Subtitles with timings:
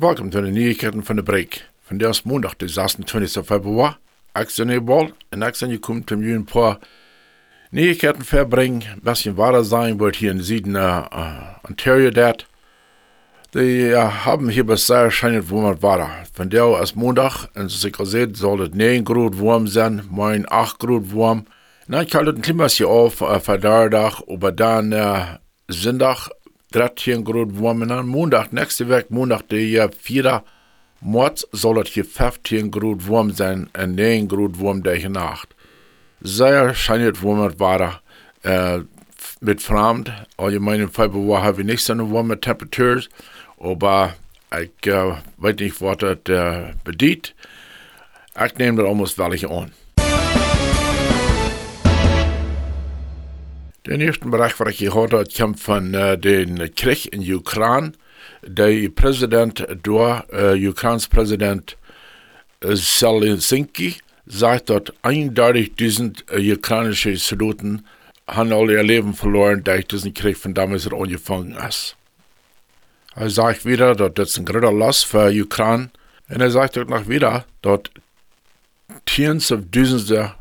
[0.00, 1.58] Welkom til de nyhetene van de Break.
[1.84, 3.44] Van det er maandag de 26.
[3.44, 3.98] februar.
[4.32, 6.78] Ben Nebol en ik ben gekomen om jullie een paar
[7.70, 8.82] nyhetene verbrengen.
[8.82, 12.46] Een beetje waar zijn wordt hier in de Zuiden uh, uh, Ontario dat.
[13.50, 16.26] Die uh, haben hier bis sehr scheinend warm Wetter.
[16.32, 20.46] Von der als Montag, und so ich gesehen, soll es 9 Grad warm sein, morgen
[20.48, 21.44] 8 Grad warm.
[21.86, 26.30] Na, ich halte den Klimatie auf, äh, für Donnerstag, aber dann äh, Sonntag
[26.72, 27.82] 13 Grad warm.
[27.82, 30.42] Und dann Montag, nächste Woche, Montag, der 4.
[31.00, 35.54] März, soll es hier 15 Grad warm sein, und 9 Grad warm der Nacht.
[36.20, 38.00] Sehr scheinend warm Wetter.
[38.42, 38.80] Äh,
[39.40, 43.02] mit Fremd, allgemein im Februar habe ich nicht so eine warme Temperatur,
[43.58, 44.14] aber
[44.50, 47.34] ich äh, weiß nicht, was das äh, bedient.
[48.44, 49.72] Ich nehme das almost welche an.
[53.86, 57.92] Den ersten Bereich, was ich gehört habe, kommt von äh, den Krieg in Ukraine.
[58.42, 61.76] Der Präsident dort, äh, Ukraines Präsident
[62.60, 67.84] äh, Zelensky, sagt, dass eindeutig diesen äh, ukrainischen Soldaten
[68.28, 71.96] haben alle ihr Leben verloren, durch diesen Krieg von damals angefangen ist.
[73.16, 75.90] Er sagt wieder, dass das ein großer Last für Ukraine.
[76.28, 77.80] Und er sagt auch noch wieder, dass
[79.06, 80.34] Tens of Dutzende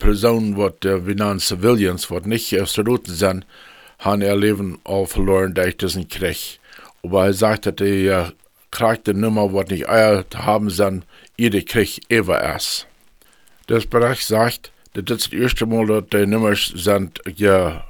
[0.00, 3.46] Personen, wat uh, wir nennen Civilians, wat nicht Soldaten sind,
[4.00, 6.58] haben ihr Leben auch verloren durch diesen Krieg.
[7.04, 11.04] Aber er sagt, dass die uh, der Nummer, was nicht Eier haben sind,
[11.36, 12.88] jeder Krieg ever ist.
[13.68, 17.84] Das Bericht sagt, dass das erste Mal, dass die Nummer sind ja,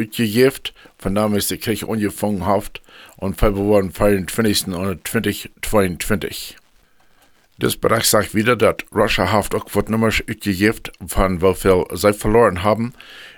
[0.00, 2.80] uitgegeven, von damals ist der Krieg angefangen hat,
[3.16, 4.68] und Februar 24.
[4.68, 6.56] und 2022.
[7.58, 12.12] Das Bericht sagt wieder, dass Russia haft auch was Nummers uitgegeven von wie viel sie
[12.12, 12.92] verloren haben.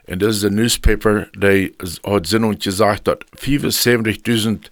[0.08, 1.28] Und das ist ein Newspaper,
[2.04, 4.70] hat Sinn und gesagt, dass 75.000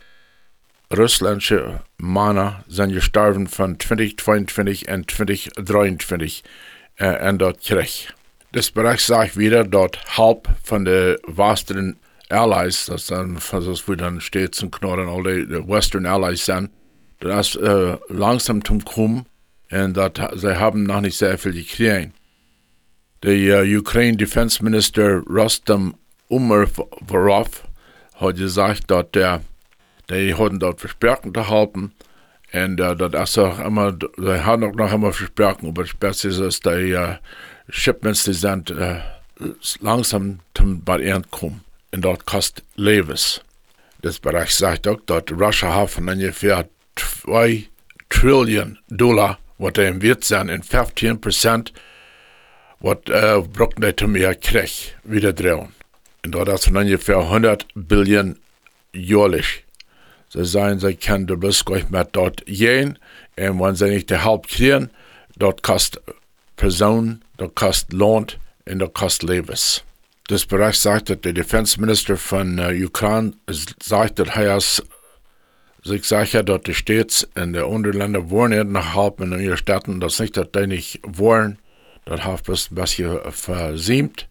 [0.96, 6.42] russländische Männer sind gestorben von 2022 und 2023
[6.98, 8.12] äh, in der Krieg.
[8.50, 11.96] Das Bericht sagt wieder, dass halb von den Western
[12.30, 16.70] Allies, das dann, was wir dann steht zum Knorren, alle die Western Allies sind,
[17.20, 19.26] das äh, langsam zum Kommen
[19.70, 22.12] und dat, sie haben noch nicht sehr viel gekriegt.
[23.22, 25.94] Der uh, Ukraine Defense Minister Rostam
[26.28, 27.64] Umerov
[28.14, 29.40] hat gesagt, dass der,
[30.10, 31.92] die hatten dort Versperrungen gehalten
[32.52, 36.38] und uh, das ist auch immer, sie haben auch noch immer Versperrungen, aber das ist,
[36.38, 37.16] dass die uh,
[37.68, 39.00] Shipments, die sind uh,
[39.80, 43.40] langsam zum Barrieren kommen und dort kostet Leves.
[44.02, 47.64] Das Bereich sagt auch, dass Russia hat ungefähr 2
[48.08, 51.72] Trillion Dollar er im Wert sein in 15 Prozent,
[52.80, 55.68] was äh, braucht er zu mehr Krieg wieder drehen.
[56.24, 58.38] Und dort ist von ungefähr 100 Billionen
[58.92, 59.64] jährlich.
[60.28, 62.98] Sie sagen, sie können der bloß mit dort gehen,
[63.36, 64.90] und wenn sie nicht die Halb kriegen,
[65.36, 66.02] dort kostet
[66.56, 68.26] Personen, dort kostet Lohn
[68.66, 69.82] und dort kostet Lebens.
[70.28, 73.34] Das Bereich sagt, dass der Defense Minister von äh, Ukraine
[73.80, 74.58] sagt, dass er
[75.86, 80.18] sich sicher, dass die Städte in den Unterländern wohnen, nach halb in ihren Städten, das
[80.20, 81.58] nicht, dass die nicht wollen,
[82.04, 84.28] das hat ein bisschen versiemt,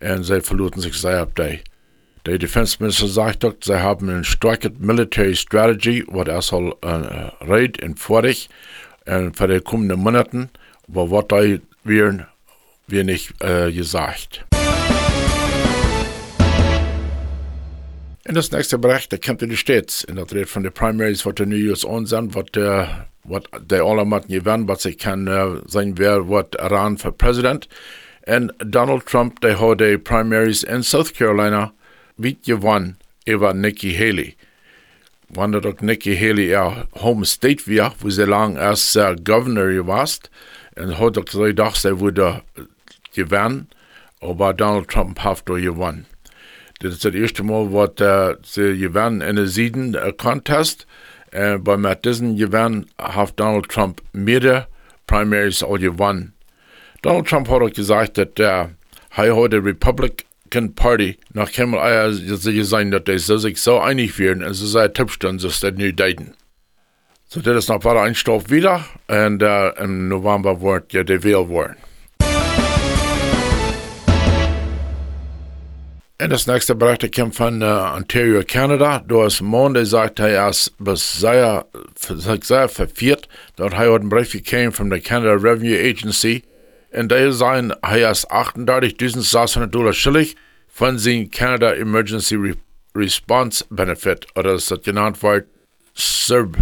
[0.00, 1.60] und sie verloren sich sehr ab die.
[2.26, 7.44] Der Defense Minister sagt auch, sie haben eine starke Military Strategy, was er soll äh,
[7.44, 8.48] reden und vorig,
[9.04, 10.50] äh, für die kommenden Monaten,
[10.88, 11.36] aber was da
[11.84, 12.26] werden,
[12.88, 14.44] wird nicht äh, gesagt.
[18.28, 20.02] In das nächste Bericht, der kommt in die States.
[20.02, 23.44] In der Rede von den Primaries, was die New Year's on sind, was der, was
[23.60, 27.68] der alle matten gewinnen, was ich kann uh, sein, wer wird ran für Präsident.
[28.26, 31.72] Und Donald Trump, der hat die Primaries in South Carolina
[32.16, 34.34] wie gewonnen über Nikki Haley.
[35.28, 40.32] Wenn doch Nikki Haley ihr Home State war, wo sie lang als uh, Governor warst,
[40.74, 42.42] und hat doch gedacht, sie würde
[43.14, 43.68] gewinnen,
[44.20, 46.06] aber Donald Trump hat gewonnen.
[46.80, 50.86] Das ist das erste Mal, was äh, sie gewinnen in Sieden äh, Contest.
[51.30, 54.66] Äh, bei mit diesen gewinnen hat Donald Trump mehrere
[55.06, 56.34] Primaries auch gewonnen.
[57.02, 58.70] Donald Trump hat auch gesagt, dass der
[59.16, 64.54] äh, heute Republican Party nach Kamel Eier sein, dass sie sich so einig werden, und
[64.54, 66.34] sie sei Tippstand, dass das nicht daten.
[67.28, 71.48] So, das ist noch weiter ein Stoff wieder, und äh, im November wird ja Wahl
[71.48, 71.76] worden.
[76.18, 76.74] Das nächste
[77.10, 79.04] kommt von uh, Ontario, Canada.
[79.06, 80.18] Da ist Monde sagt,
[80.48, 81.66] ist bis sehr,
[82.68, 83.28] verwirrt.
[83.56, 86.42] Dort hat er einen Brief gekriegt von der Canada Revenue Agency.
[86.90, 87.26] Und der
[87.98, 90.36] er ist 38.600 Dollar schuldig
[90.68, 92.54] von seinem Canada Emergency Re
[92.94, 95.46] Response Benefit, oder das genannt wird
[95.94, 96.56] CERB.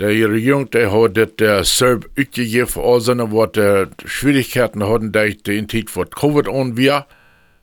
[0.00, 5.36] Die Regierung die hat das der Serb uitgegeven, all seine wat de Schwierigkeiten hatten, die
[5.42, 7.06] die in Zeit von Covid on wir,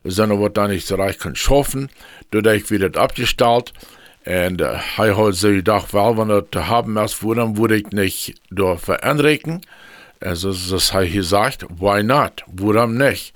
[0.06, 1.88] seine wat da nicht so reich schaffen,
[2.30, 3.72] dadurch wird das abgestellt.
[4.24, 8.34] Und äh, er hat sich gedacht, weil wenn das haben erst wurde, würde ich nicht
[8.50, 9.60] da verändern.
[10.20, 12.42] Also das hat er gesagt, why not?
[12.46, 13.34] Warum nicht?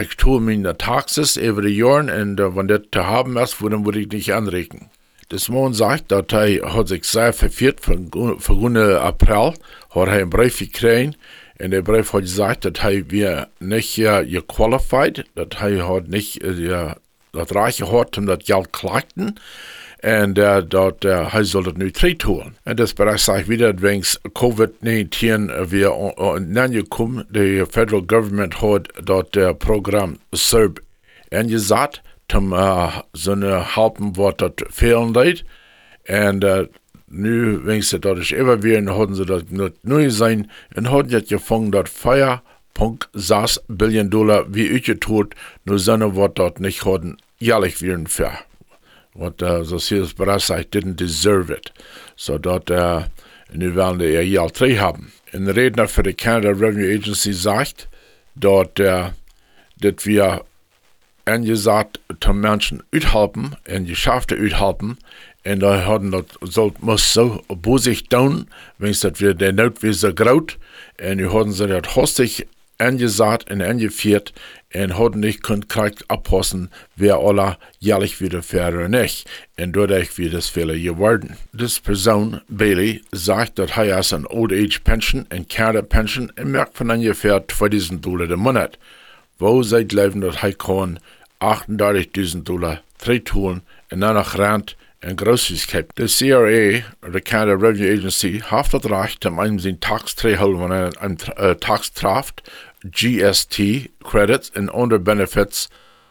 [0.00, 3.98] Ich tue meine Taxes über die Jahre und äh, wenn das zu haben ist, würde
[3.98, 4.90] ich nicht anregen.
[5.30, 9.54] Das Mann sagt, dass er sich sehr verfehlt von, von April,
[9.90, 11.18] hat er einen Brief gekriegt,
[11.60, 16.44] und der Brief hat gesagt, dass er wir nicht uh, gequalified, dass er hat nicht
[16.44, 16.92] uh,
[17.32, 19.40] das Reiche hat, um das Geld klagten,
[20.02, 22.56] und uh, dat uh, hij zal het nu terugholen.
[22.62, 26.14] En dat bereits zeg wieder, wegen COVID-19 weer
[26.46, 30.78] nangekomen, de federal government hat dat uh, Programm SERB
[31.28, 32.00] ingezet,
[32.30, 35.44] zum uh, seine helpen wat dat fehlen deed.
[36.02, 36.60] En uh,
[37.10, 41.12] nu, wenn sie dat is immer weer, hadden ze dat niet nu zijn, en hadden
[41.12, 47.80] het gevangen dat 4,6 Billion Dollar wie uitgetoet, nu zijn wat dat nicht hadden, jährlich
[47.80, 48.32] weer für.
[49.14, 51.72] Und uh, so hier ist bereits, I didn't deserve it.
[52.14, 53.02] So dort, uh,
[53.52, 55.12] nu werden die ja drei haben.
[55.32, 57.88] Ein Redner für die Canada Revenue Agency sagt,
[58.36, 59.10] dort, uh,
[59.80, 60.44] dass wir
[61.28, 64.98] angesagt zum Menschen uithelpen en geschafte uithelpen.
[65.42, 68.48] En da hadden dat so, muss so bosig tun,
[68.78, 70.58] wenn es wir der Not wie so groot.
[70.96, 72.46] En nu hadden sie dat hostig
[72.78, 74.32] angesagt und angeführt
[74.74, 79.28] und hat nicht konkret abpassen, wer aller jährlich wieder fährt oder nicht.
[79.58, 81.36] Und dadurch wird es Fehler geworden.
[81.52, 86.52] Diese Person, Bailey, sagt, dass er als ein Old Age Pension und Canada Pension im
[86.52, 88.78] Merk von ungefähr 2000 Dollar im Monat.
[89.38, 90.98] Wo seit Leben, dass er kann
[91.40, 95.90] 38.000 Dollar drei tun und danach rennt en Großigkeit.
[95.96, 96.82] The CRA,
[97.12, 101.02] the Canada Revenue Agency, hat das Recht, um einen seinen Tax zu holen, wenn er
[101.02, 102.42] einen äh, Tax trifft,
[102.84, 105.68] GST credits and other benefits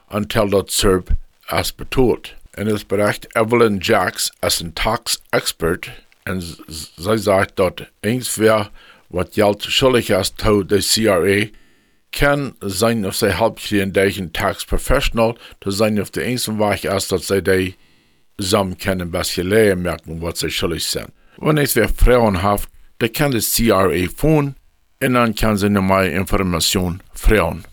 [0.09, 1.11] until dat SERP
[1.47, 2.35] as betont.
[2.53, 5.91] En es bereicht Evelyn Jacks als ein Tax Expert
[6.25, 8.69] en sie sagt dat irgendwer
[9.09, 11.49] wat Geld schuldig ist to the CRA
[12.11, 17.11] kann sein auf sie halbstehen deichen Tax Professional to sein auf der einzigen Weg ist,
[17.11, 17.75] dass sie die
[18.37, 21.11] zusammen können bisschen leer merken, was sie schuldig sind.
[21.37, 22.67] Wenn es wer Frauen hat,
[22.99, 24.55] dann kann das CRA phone
[24.99, 27.63] en dan kan ze nog meer informatie vragen.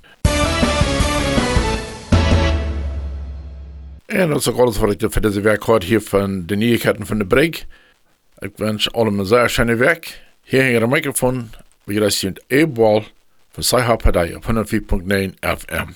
[4.06, 7.18] En dat is alles wat ik voor deze week had hier van de nieuwigheden van
[7.18, 7.64] de break.
[8.38, 10.22] Ik wens allemaal een zeer schöne week.
[10.42, 11.50] Hier hangt de microfoon.
[11.84, 13.04] We luisteren Ebal
[13.54, 15.94] für Saiha Padaya 104.9 FM.